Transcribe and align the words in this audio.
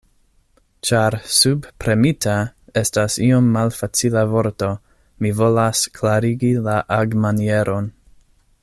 Ĉar 0.89 1.15
'subpremita' 1.33 2.37
estas 2.81 3.19
iom 3.27 3.51
malfacila 3.57 4.25
vorto, 4.33 4.71
mi 5.25 5.35
volas 5.43 5.85
klarigi 6.01 6.51
la 6.71 6.81
agmanieron. 7.01 7.93